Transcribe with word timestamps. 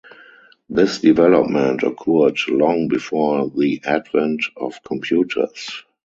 This 0.67 0.97
development 0.99 1.83
occurred 1.83 2.39
long 2.47 2.87
before 2.87 3.49
the 3.51 3.81
advent 3.85 4.43
of 4.57 4.81
computers. 4.83 5.83